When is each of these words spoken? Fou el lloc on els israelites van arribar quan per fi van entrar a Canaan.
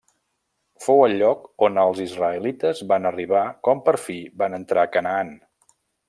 Fou 0.83 1.01
el 1.09 1.13
lloc 1.17 1.43
on 1.67 1.75
els 1.81 1.99
israelites 2.07 2.81
van 2.95 3.07
arribar 3.13 3.43
quan 3.67 3.83
per 3.89 3.95
fi 4.07 4.17
van 4.43 4.57
entrar 4.63 4.87
a 4.87 4.91
Canaan. 4.97 5.31